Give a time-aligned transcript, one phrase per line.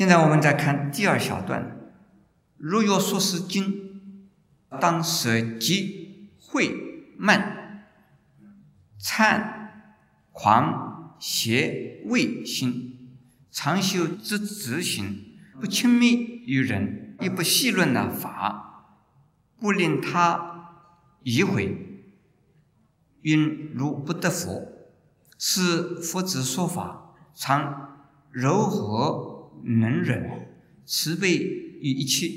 [0.00, 1.76] 现在我们再看第二小段：
[2.56, 4.00] 如有说是经，
[4.80, 7.84] 当舍急慧慢。
[8.98, 9.42] 忏
[10.32, 13.10] 狂邪畏心，
[13.50, 18.94] 常修之直行，不轻蔑于人，亦不戏论那法，
[19.60, 20.78] 不令他
[21.24, 22.06] 疑悔，
[23.20, 24.66] 因如不得佛，
[25.36, 27.98] 是佛子说法，常
[28.30, 29.29] 柔和
[29.64, 30.48] 能忍，
[30.84, 32.30] 慈悲于一切，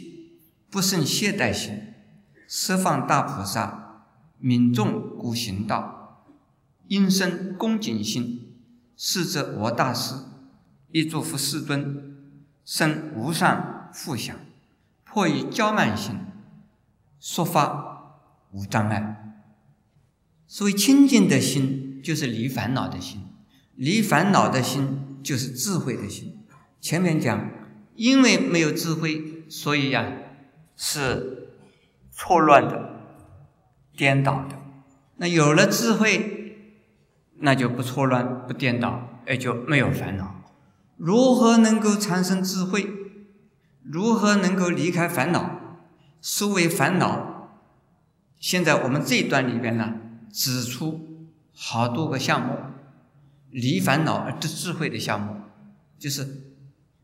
[0.69, 1.93] 不生懈怠心，
[2.47, 4.05] 十放大菩萨
[4.39, 6.25] 民众故行道，
[6.87, 8.55] 应生恭敬心，
[8.95, 10.15] 是则我大师
[10.91, 12.15] 亦诸佛世尊
[12.63, 14.35] 生无上福享，
[15.03, 16.15] 破于骄慢心，
[17.19, 18.19] 说法
[18.51, 19.35] 无障碍。
[20.45, 23.21] 所谓清净的心，就是离烦恼的心；
[23.75, 26.42] 离烦恼的心，就是智慧的心。
[26.83, 27.49] 前面讲，
[27.95, 30.05] 因为没有智慧，所以呀
[30.75, 31.47] 是
[32.11, 32.99] 错乱的、
[33.95, 34.57] 颠倒的。
[35.15, 36.57] 那有了智慧，
[37.37, 40.43] 那就不错乱、不颠倒，也就没有烦恼。
[40.97, 42.85] 如何能够产生智慧？
[43.81, 45.61] 如何能够离开烦恼？
[46.19, 47.61] 所谓烦恼，
[48.41, 49.93] 现在我们这一段里边呢，
[50.33, 52.57] 指出好多个项目，
[53.51, 55.35] 离烦恼而得智慧的项目，
[55.97, 56.52] 就是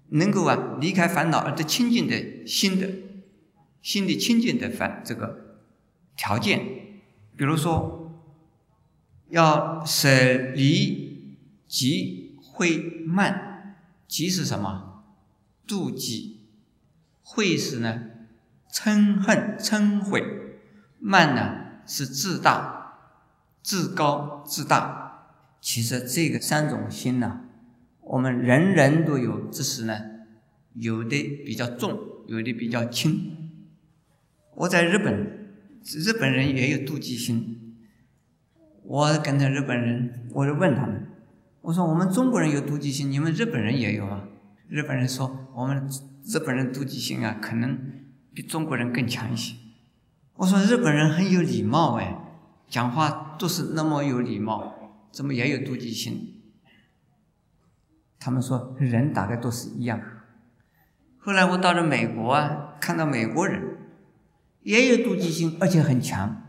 [0.10, 2.90] 能够啊离开烦恼而得清净的心的，
[3.82, 5.60] 心的清净的烦这个
[6.16, 6.60] 条件。
[7.36, 8.22] 比如说，
[9.30, 10.10] 要舍
[10.56, 15.04] 离急会慢，急是什么？
[15.68, 16.38] 妒忌。
[17.22, 18.02] 会是呢，
[18.74, 20.20] 嗔恨嗔恚；
[20.98, 22.98] 慢呢是自大、
[23.62, 25.28] 自高自大。
[25.62, 27.42] 其实这个三种心呢，
[28.10, 29.94] 我们人人都有，知识呢，
[30.74, 33.52] 有的比较重，有的比较轻。
[34.56, 35.14] 我在日本，
[35.84, 37.78] 日本人也有妒忌心。
[38.84, 41.08] 我跟着日本人，我就问他们
[41.62, 44.28] ：“我说我们中国人有妒忌心，你们日本人也有吗？”
[44.68, 45.88] 日本人说：“我们。”
[46.26, 47.80] 日本人妒忌心啊，可能
[48.34, 49.56] 比中国人更强一些。
[50.36, 52.16] 我说日本人很有礼貌哎，
[52.68, 56.39] 讲话都是那么有礼貌，怎么也有妒忌心？
[58.20, 60.02] 他们说人大概都是一样。
[61.18, 63.78] 后来我到了美国啊，看到美国人
[64.62, 66.44] 也有妒忌心，而且很强。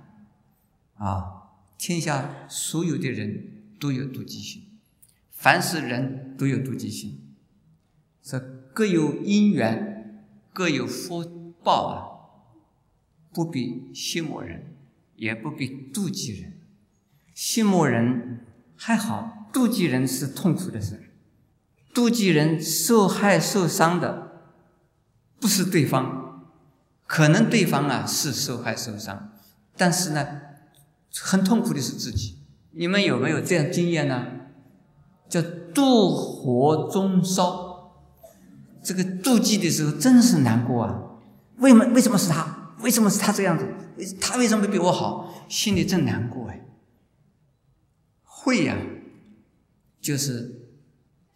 [0.95, 4.63] 啊，天下所有的人都有妒忌心，
[5.31, 7.35] 凡是人都有妒忌心，
[8.21, 8.61] 这。
[8.73, 11.99] 各有因缘，各有福报啊！
[13.33, 14.77] 不必羡慕人，
[15.17, 16.53] 也不必妒忌人。
[17.35, 21.10] 羡慕人还好，妒忌人是痛苦的事。
[21.93, 24.45] 妒忌人受害受伤的
[25.41, 26.45] 不是对方，
[27.07, 29.33] 可能对方啊是受害受伤，
[29.77, 30.27] 但是呢，
[31.21, 32.39] 很痛苦的是自己。
[32.73, 34.27] 你们有没有这样经验呢？
[35.29, 35.41] 叫
[35.75, 37.69] 妒火中烧。
[38.83, 41.03] 这个妒忌的时候，真是难过啊！
[41.59, 41.85] 为什么？
[41.93, 42.75] 为什么是他？
[42.81, 43.67] 为什么是他这样子？
[44.21, 45.35] 他为什么比我好？
[45.49, 46.65] 心里真难过哎。
[48.23, 48.77] 慧呀，
[50.01, 50.60] 就是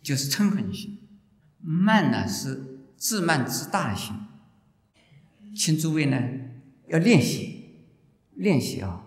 [0.04, 0.98] 就是嗔恨心；
[1.60, 4.14] 慢呢，是自慢自大的心。
[5.56, 6.20] 请诸位呢，
[6.88, 7.80] 要练习
[8.34, 9.06] 练习啊！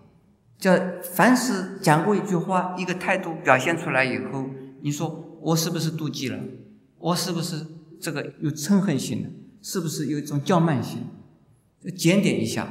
[0.58, 0.76] 叫
[1.14, 4.50] 凡是讲过一句话、一个态度表现出来以后，
[4.82, 6.42] 你说我是不是妒忌了？
[6.98, 7.64] 我是不是？
[8.00, 9.30] 这个有嗔恨心的，
[9.62, 11.02] 是不是有一种较慢心？
[11.96, 12.66] 检点一下，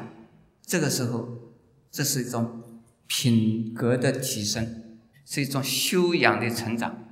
[0.66, 1.54] 这个时候，
[1.90, 2.62] 这是一种
[3.08, 4.84] 品格的提升，
[5.26, 7.07] 是一种修养的成长。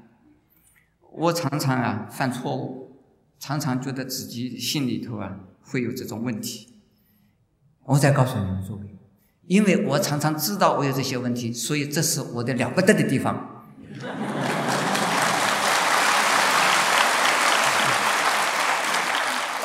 [1.17, 2.99] 我常常啊犯错误，
[3.39, 5.31] 常常觉得自己心里头啊
[5.61, 6.81] 会有这种问题。
[7.85, 8.97] 我再告诉你们诸位，
[9.47, 13.63] 因为我常常知道我有这些问题，所以这是我的了不得的地方。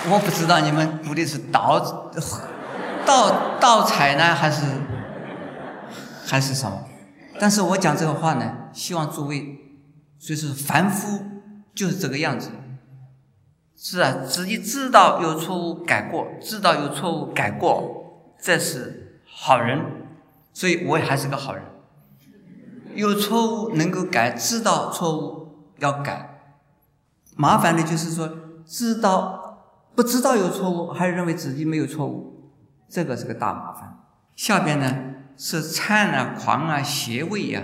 [0.08, 2.10] 我不知道你们鼓的是倒
[3.04, 4.62] 倒倒彩呢，还是
[6.24, 6.84] 还是什么？
[7.40, 9.58] 但是我讲这个话呢，希望诸位，
[10.18, 11.39] 就是凡夫
[11.74, 12.50] 就是这个样子。
[13.76, 19.80] 是啊，自己知道有错误改过，知道有错误改过，这是好人。
[20.52, 21.64] 所以我也还是个好人。
[22.94, 26.40] 有错误能够改，知道错误要改。
[27.36, 28.28] 麻烦的就是说，
[28.64, 29.38] 知道。
[29.92, 32.52] 不知道有错误，还认为自己没有错误，
[32.88, 33.98] 这个是个大麻烦。
[34.34, 37.62] 下边呢是灿啊、狂啊、邪畏呀，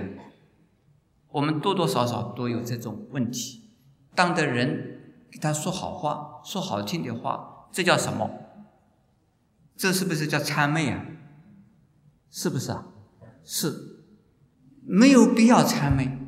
[1.30, 3.65] 我们多多少少都有这种问题。
[4.16, 8.30] 当的人给他说好话，说好听的话，这叫什么？
[9.76, 11.04] 这是不是叫谄媚啊？
[12.30, 12.88] 是不是啊？
[13.44, 14.00] 是，
[14.82, 16.18] 没有必要谄媚，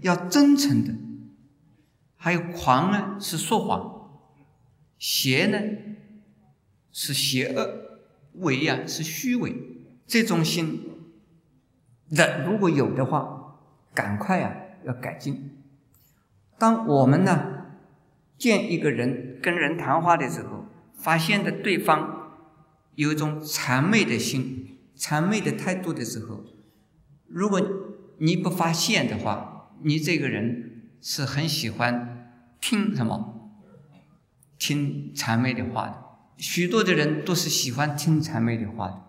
[0.00, 0.92] 要真诚的。
[2.16, 4.20] 还有狂呢，是说谎；
[4.98, 5.58] 邪呢，
[6.92, 7.64] 是邪恶；
[8.34, 9.54] 伪呀，是虚伪。
[10.06, 10.82] 这种心
[12.10, 13.58] 的如果有的话，
[13.94, 15.52] 赶快啊，要改进。
[16.58, 17.64] 当我们呢
[18.38, 22.32] 见一个人跟人谈话的时候，发现的对方
[22.94, 26.44] 有一种谄媚的心、谄媚的态度的时候，
[27.26, 27.60] 如果
[28.18, 32.30] 你不发现的话，你这个人是很喜欢
[32.60, 33.50] 听什么？
[34.58, 36.02] 听谄媚的话的。
[36.38, 39.02] 许多的人都是喜欢听谄媚的话的，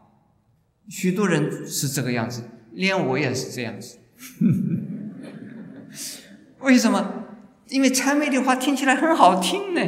[0.90, 4.00] 许多人是这个样子，连我也是这样子。
[6.60, 7.17] 为什么？
[7.70, 9.82] 因为谄媚的话听起来很好听呢，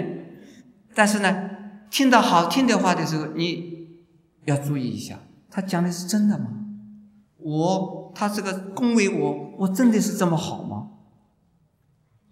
[0.93, 1.49] 但是呢，
[1.89, 3.87] 听到好听的话的时候，你
[4.45, 6.47] 要注意一下，他讲的是真的吗？
[7.37, 10.89] 我他这个恭维我，我真的是这么好吗？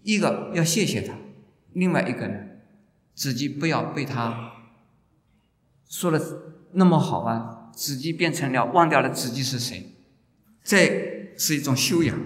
[0.02, 1.14] 一个要谢谢他，
[1.72, 2.34] 另外一个呢，
[3.14, 4.52] 自己不要被他
[5.88, 6.20] 说的
[6.72, 9.94] 那么好啊，自己变成了忘掉了自己是谁，
[10.62, 12.18] 这是一种修养。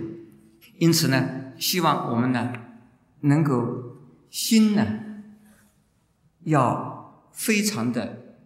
[0.78, 2.52] 因此呢，希望我们呢。
[3.22, 3.96] 能够
[4.30, 5.22] 心呢，
[6.44, 8.36] 要非常的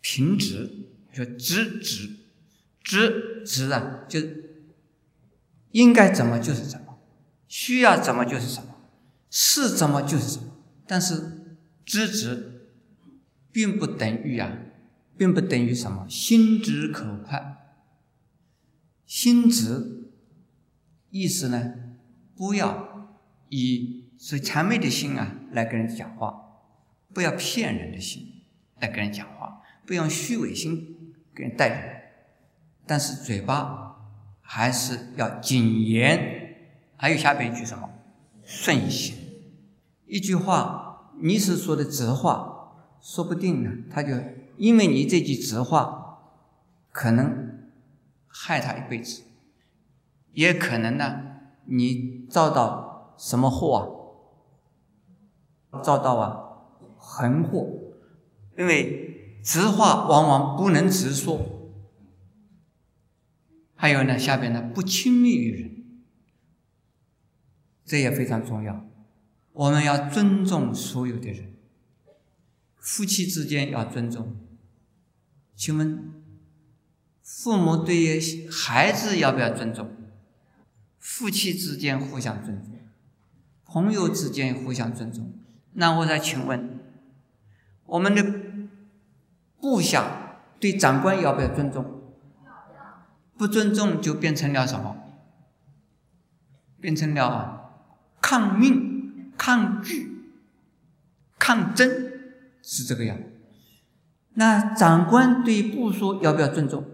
[0.00, 2.16] 平直，就直直
[2.82, 4.20] 直直啊，就
[5.70, 6.98] 应该怎么就是怎么，
[7.46, 8.76] 需要怎么就是什么，
[9.30, 10.52] 是怎么就是什么。
[10.86, 12.70] 但是直直
[13.52, 14.58] 并不等于啊，
[15.16, 17.74] 并不等于什么心直口快。
[19.06, 20.10] 心直
[21.10, 21.74] 意思呢，
[22.34, 23.18] 不要
[23.50, 23.95] 以。
[24.18, 26.34] 所以谄媚的心啊，来跟人讲话，
[27.12, 28.42] 不要骗人的心
[28.80, 32.02] 来跟人讲话，不用虚伪心给人带人。
[32.86, 33.96] 但是嘴巴
[34.40, 36.56] 还是要谨言。
[36.96, 37.90] 还有下边一句什么？
[38.42, 39.16] 顺行。
[40.06, 44.14] 一句话，你是说的直话，说不定呢，他就
[44.56, 46.20] 因为你这句直话，
[46.90, 47.68] 可能
[48.28, 49.24] 害他一辈子，
[50.32, 51.20] 也可能呢，
[51.66, 53.95] 你遭到什么祸啊？
[55.82, 56.42] 遭到啊
[56.96, 57.68] 横祸，
[58.58, 61.40] 因为直话往往不能直说。
[63.74, 65.84] 还有呢，下边呢不亲密于人，
[67.84, 68.86] 这也非常重要。
[69.52, 71.54] 我们要尊重所有的人，
[72.76, 74.36] 夫妻之间要尊重。
[75.54, 76.12] 请问，
[77.22, 79.90] 父母对于孩子要不要尊重？
[80.98, 82.78] 夫妻之间互相尊重，
[83.64, 85.32] 朋友之间互相尊重。
[85.78, 86.80] 那我再请问，
[87.84, 88.24] 我们的
[89.60, 92.02] 部下对长官要不要尊重？
[93.36, 94.96] 不尊重就变成了什么？
[96.80, 97.82] 变成了
[98.22, 100.32] 抗命、抗拒、
[101.38, 101.90] 抗争，
[102.62, 103.18] 是这个样。
[104.34, 106.84] 那长官对部属要不要尊重？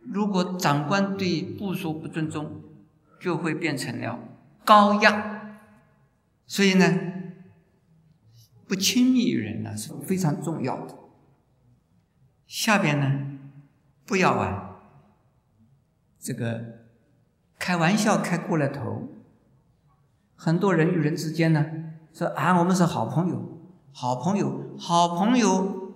[0.00, 2.62] 如果长官对部属不尊重，
[3.20, 4.18] 就会变成了
[4.64, 5.35] 高压。
[6.46, 6.98] 所以呢，
[8.68, 10.94] 不亲密于人呢是非常重要的。
[12.46, 13.38] 下边呢，
[14.06, 14.76] 不要啊，
[16.20, 16.86] 这个
[17.58, 19.08] 开玩笑开过了头。
[20.36, 21.66] 很多人与人之间呢，
[22.12, 25.94] 说啊，我们是好朋友，好朋友，好朋友，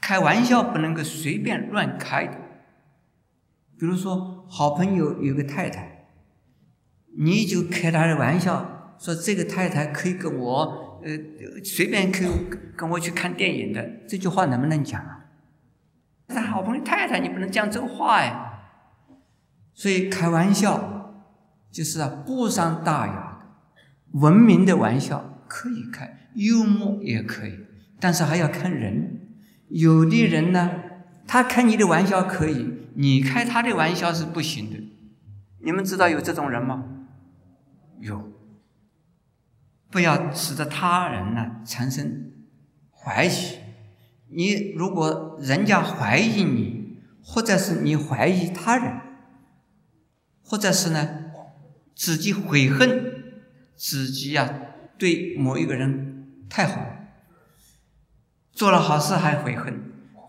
[0.00, 2.38] 开玩笑不能够随便乱开的。
[3.76, 6.08] 比如说，好朋友有个太太，
[7.16, 8.77] 你就开他的玩笑。
[8.98, 11.10] 说这个太太可以跟我，呃，
[11.64, 12.28] 随便可以
[12.76, 15.26] 跟我去看电影的，这句话能不能讲啊？
[16.28, 18.44] 是好朋友太太，你不能讲这个话呀。
[19.72, 21.14] 所以开玩笑
[21.70, 27.54] 就是啊，不伤大雅的，文明的玩笑可以开，幽默也可以，
[28.00, 29.20] 但是还要看人。
[29.68, 30.70] 有的人呢，
[31.26, 34.76] 他开你的玩笑可以，你开他的玩笑是不行的。
[35.62, 36.84] 你们知道有这种人吗？
[38.00, 38.27] 有。
[39.90, 42.32] 不要使得他人呢产生
[42.90, 43.30] 怀疑。
[44.30, 49.00] 你如果人家怀疑你，或者是你怀疑他人，
[50.42, 51.32] 或者是呢
[51.94, 53.32] 自己悔恨
[53.74, 54.52] 自己呀
[54.98, 56.84] 对某一个人太好，
[58.52, 59.80] 做了好事还悔恨，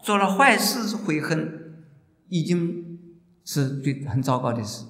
[0.01, 1.83] 做了坏事悔恨，
[2.29, 2.99] 已经
[3.43, 4.85] 是最很糟糕的事。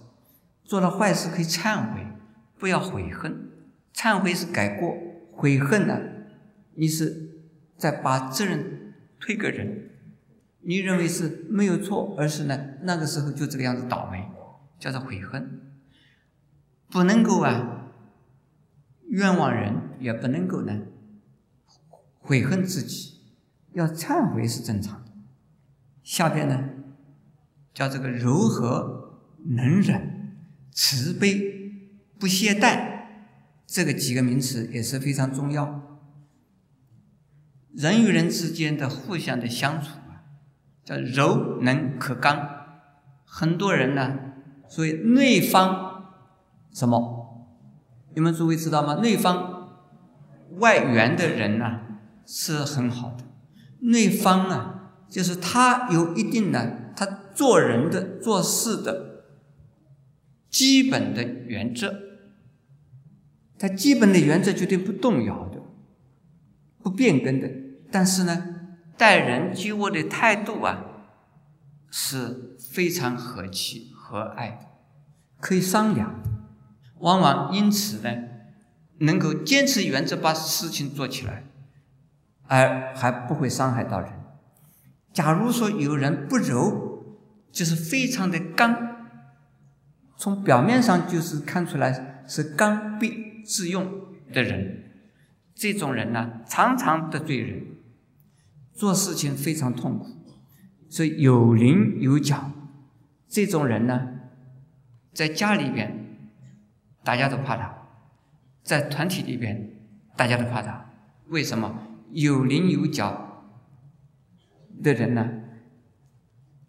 [0.64, 2.06] 做了坏事可以忏悔，
[2.60, 3.49] 不要悔恨。
[3.94, 4.98] 忏悔是改过，
[5.32, 6.00] 悔恨呢，
[6.76, 7.32] 你是
[7.78, 9.90] 在把责任推给人，
[10.62, 14.26] 你认为是没有错，而是呢那个时候就这个样子倒霉，
[14.78, 15.62] 叫做悔恨，
[16.90, 17.92] 不能够啊
[19.10, 20.82] 冤枉人，也不能够呢
[22.20, 23.16] 悔恨自己，
[23.74, 25.12] 要忏悔是正常的。
[26.04, 26.70] 下边呢
[27.74, 30.38] 叫这个柔和、能忍、
[30.72, 31.82] 慈悲、
[32.18, 32.99] 不懈怠。
[33.72, 36.00] 这个几个名词也是非常重要。
[37.72, 40.26] 人与人之间的互相的相处啊，
[40.84, 42.50] 叫柔能克刚。
[43.26, 44.18] 很多人呢，
[44.68, 46.16] 所以内方
[46.74, 47.48] 什么？
[48.16, 48.96] 你们诸位知道吗？
[48.96, 49.70] 内方
[50.58, 51.82] 外圆的人呢
[52.26, 53.24] 是很好的。
[53.82, 59.26] 内方啊，就是他有一定的他做人的做事的
[60.50, 62.09] 基本的原则。
[63.60, 65.60] 它基本的原则绝对不动摇的，
[66.82, 67.50] 不变更的。
[67.92, 68.46] 但是呢，
[68.98, 70.86] 待人接物的态度啊，
[71.92, 74.66] 是非常和气和蔼的，
[75.42, 76.22] 可以商量。
[77.00, 78.10] 往往因此呢，
[79.00, 81.44] 能够坚持原则把事情做起来，
[82.48, 84.12] 而还不会伤害到人。
[85.12, 87.18] 假如说有人不柔，
[87.52, 88.96] 就是非常的刚，
[90.16, 93.29] 从表面上就是看出来是刚愎。
[93.44, 93.90] 自用
[94.34, 94.92] 的人，
[95.56, 97.66] 这种人呢，常常得罪人，
[98.74, 100.08] 做事情非常痛苦，
[100.90, 102.52] 所以有棱有角。
[103.28, 104.08] 这种人呢，
[105.14, 106.18] 在家里边
[107.04, 107.76] 大家都怕他，
[108.64, 109.70] 在团体里边
[110.16, 110.86] 大家都怕他。
[111.28, 111.84] 为什么？
[112.12, 113.46] 有棱有角
[114.82, 115.30] 的人呢，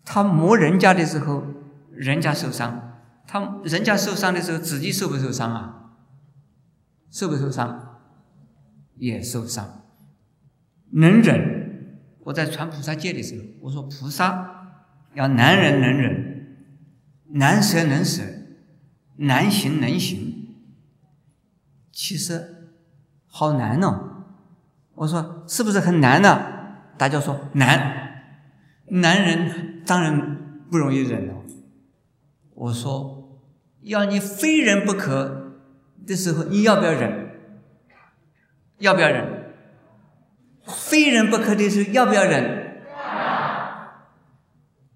[0.05, 1.47] 他磨人家的时候，
[1.93, 5.80] 人家受伤；他人家受伤的时候，自己受不受伤啊？
[7.11, 8.01] 受不受伤？
[8.97, 9.83] 也受伤。
[10.93, 11.59] 能忍。
[12.25, 14.77] 我在传菩萨戒的时候，我说菩萨
[15.15, 16.57] 要难忍能忍，
[17.31, 18.23] 难舍能舍，
[19.17, 20.55] 难行能行。
[21.91, 22.73] 其实
[23.27, 24.27] 好难哦。
[24.95, 26.39] 我说是不是很难呢？
[26.99, 28.11] 大家说难。
[28.89, 31.35] 男人当然不容易忍了。
[32.55, 33.41] 我说
[33.81, 35.40] 要你非忍不可。
[36.07, 37.31] 的时候，你要不要忍？
[38.79, 39.53] 要不要忍？
[40.67, 42.83] 非忍不可的时候，要不要忍？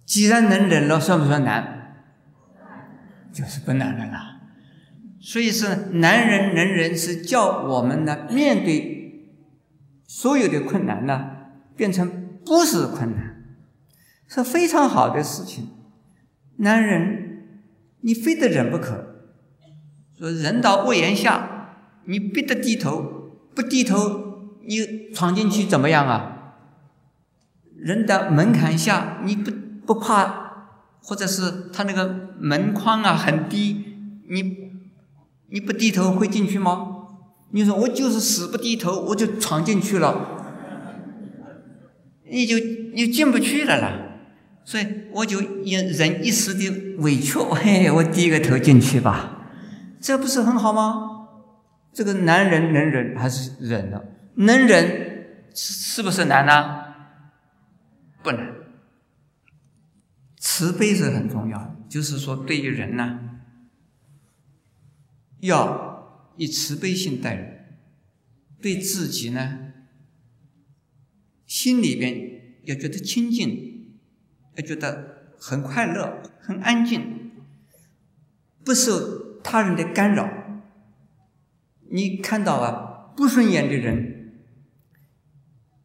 [0.05, 2.05] 既然能忍了，算不算难？
[3.33, 4.41] 就是不难了啦。
[5.21, 9.31] 所以是男人能忍，是叫我们呢面对
[10.07, 11.31] 所有的困难呢，
[11.75, 13.43] 变成不是困难，
[14.29, 15.71] 是非常好的事情。
[16.59, 17.49] 男人，
[18.03, 19.14] 你非得忍不可。
[20.31, 26.31] 人到屋檐下，你必得低头，不低头，你闯进去怎么样啊？
[27.77, 29.51] 人的门槛下，你不
[29.87, 30.71] 不怕，
[31.03, 33.85] 或者是他那个门框啊很低，
[34.29, 34.43] 你
[35.51, 36.91] 你不低头会进去吗？
[37.51, 40.43] 你说我就是死不低头，我就闯进去了，
[42.29, 42.57] 你就
[42.95, 43.93] 你进不去了啦。
[44.65, 49.44] 所以我就忍一时的委屈，嘿，我低个头进去吧。
[50.05, 51.29] 这不是很好吗？
[51.95, 54.07] 这个男人能忍还是忍的？
[54.35, 56.95] 能忍是不是难呢？
[58.23, 58.53] 不难。
[60.37, 63.19] 慈悲是很重要的，就是说对于人呢，
[65.41, 67.79] 要以慈悲心待人，
[68.61, 69.73] 对自己呢，
[71.47, 73.99] 心里边要觉得清净，
[74.57, 77.33] 要觉得很快乐、很安静，
[78.63, 79.24] 不受。
[79.45, 80.27] 他人的干扰，
[81.91, 84.33] 你看到啊不顺眼的人，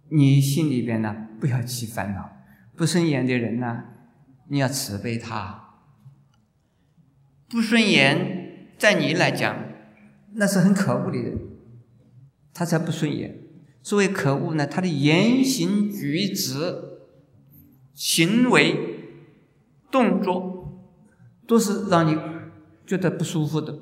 [0.10, 2.22] 你心里边呢不要起烦恼；
[2.78, 3.84] 不顺眼的人呢，
[4.48, 5.76] 你要慈悲他。
[7.50, 9.56] 不顺眼，在你来讲，
[10.36, 11.38] 那是很可恶的人，
[12.54, 13.42] 他才不顺眼。
[13.84, 16.58] 所谓可恶呢，他的言行举止、
[17.94, 19.00] 行为、
[19.92, 20.90] 动作，
[21.46, 22.18] 都是让你。
[22.90, 23.78] 觉得不舒服的，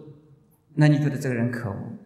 [0.74, 1.98] 那你觉得这个人可恶？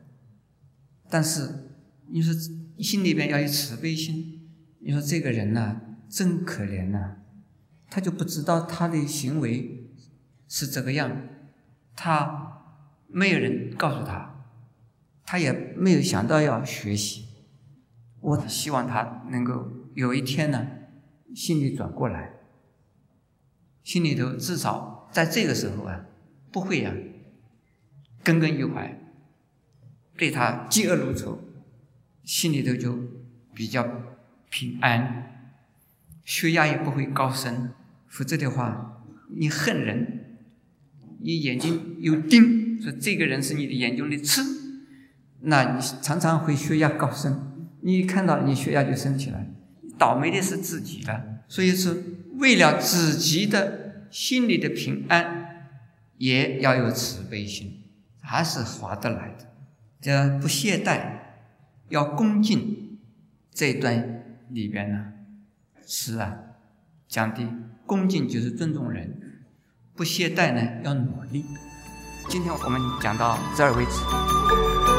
[1.09, 1.71] 但是
[2.09, 2.31] 你说
[2.77, 4.47] 心里边要有慈悲心，
[4.81, 7.15] 你说这个人呐，真可怜呐，
[7.89, 9.89] 他就不知道他的行为
[10.47, 11.27] 是这个样，
[11.95, 12.61] 他
[13.07, 14.45] 没有人告诉他，
[15.25, 17.25] 他也没有想到要学习。
[18.19, 20.67] 我希望他能够有一天呢，
[21.33, 22.33] 心里转过来，
[23.83, 26.05] 心里头至少在这个时候啊。
[26.51, 26.93] 不会呀，
[28.23, 28.99] 耿耿于怀，
[30.17, 31.39] 对他嫉恶如仇，
[32.23, 32.99] 心里头就
[33.53, 33.87] 比较
[34.49, 35.53] 平安，
[36.25, 37.71] 血压也不会高升。
[38.07, 39.03] 否则的话，
[39.35, 40.37] 你恨人，
[41.21, 44.43] 你眼睛有钉，说这个人是你的眼中的刺，
[45.39, 47.69] 那你常常会血压高升。
[47.79, 49.49] 你一看到你血压就升起来，
[49.97, 51.23] 倒霉的是自己了。
[51.47, 52.03] 所以是
[52.33, 55.40] 为了自己的心里的平安，
[56.21, 57.81] 也要有慈悲心，
[58.21, 59.47] 还是划得来的。
[59.99, 61.17] 这不懈怠，
[61.89, 62.99] 要恭敬。
[63.51, 65.13] 这一段里边呢，
[65.83, 66.37] 是啊，
[67.07, 67.41] 讲的
[67.87, 69.41] 恭敬就是尊重人，
[69.95, 71.43] 不懈怠呢要努力。
[72.29, 74.90] 今天我们讲到这儿为止。